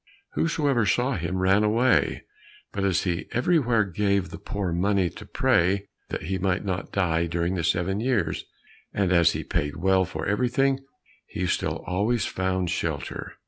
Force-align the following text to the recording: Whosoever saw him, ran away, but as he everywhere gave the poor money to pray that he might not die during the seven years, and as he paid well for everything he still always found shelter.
Whosoever 0.31 0.87
saw 0.87 1.15
him, 1.15 1.37
ran 1.37 1.63
away, 1.63 2.23
but 2.71 2.83
as 2.83 3.03
he 3.03 3.27
everywhere 3.33 3.83
gave 3.83 4.31
the 4.31 4.39
poor 4.39 4.71
money 4.71 5.11
to 5.11 5.27
pray 5.27 5.89
that 6.09 6.23
he 6.23 6.39
might 6.39 6.65
not 6.65 6.91
die 6.91 7.27
during 7.27 7.53
the 7.53 7.63
seven 7.63 7.99
years, 7.99 8.45
and 8.95 9.11
as 9.13 9.33
he 9.33 9.43
paid 9.43 9.75
well 9.75 10.03
for 10.03 10.25
everything 10.25 10.79
he 11.27 11.45
still 11.45 11.83
always 11.85 12.25
found 12.25 12.71
shelter. 12.71 13.33